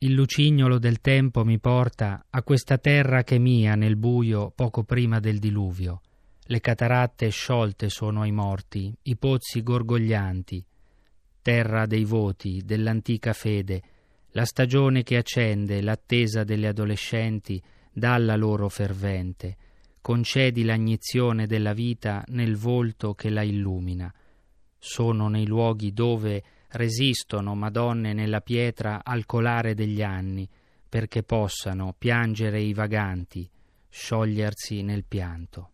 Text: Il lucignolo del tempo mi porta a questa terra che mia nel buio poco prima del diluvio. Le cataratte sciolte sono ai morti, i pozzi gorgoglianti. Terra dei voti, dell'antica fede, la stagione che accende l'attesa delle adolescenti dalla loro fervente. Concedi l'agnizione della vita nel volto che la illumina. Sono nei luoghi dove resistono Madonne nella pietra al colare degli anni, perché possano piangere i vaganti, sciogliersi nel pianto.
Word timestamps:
Il 0.00 0.12
lucignolo 0.12 0.78
del 0.78 1.00
tempo 1.00 1.44
mi 1.44 1.58
porta 1.58 2.26
a 2.30 2.44
questa 2.44 2.78
terra 2.78 3.24
che 3.24 3.40
mia 3.40 3.74
nel 3.74 3.96
buio 3.96 4.52
poco 4.54 4.84
prima 4.84 5.18
del 5.18 5.40
diluvio. 5.40 6.02
Le 6.44 6.60
cataratte 6.60 7.28
sciolte 7.30 7.88
sono 7.88 8.20
ai 8.20 8.30
morti, 8.30 8.96
i 9.02 9.16
pozzi 9.16 9.60
gorgoglianti. 9.60 10.64
Terra 11.42 11.86
dei 11.86 12.04
voti, 12.04 12.62
dell'antica 12.64 13.32
fede, 13.32 13.82
la 14.30 14.44
stagione 14.44 15.02
che 15.02 15.16
accende 15.16 15.82
l'attesa 15.82 16.44
delle 16.44 16.68
adolescenti 16.68 17.60
dalla 17.92 18.36
loro 18.36 18.68
fervente. 18.68 19.56
Concedi 20.00 20.62
l'agnizione 20.62 21.48
della 21.48 21.72
vita 21.72 22.22
nel 22.28 22.56
volto 22.56 23.14
che 23.14 23.30
la 23.30 23.42
illumina. 23.42 24.14
Sono 24.78 25.26
nei 25.26 25.44
luoghi 25.44 25.92
dove 25.92 26.42
resistono 26.70 27.54
Madonne 27.54 28.12
nella 28.12 28.40
pietra 28.40 29.00
al 29.04 29.26
colare 29.26 29.74
degli 29.74 30.02
anni, 30.02 30.48
perché 30.88 31.22
possano 31.22 31.94
piangere 31.96 32.60
i 32.60 32.72
vaganti, 32.72 33.48
sciogliersi 33.88 34.82
nel 34.82 35.04
pianto. 35.04 35.70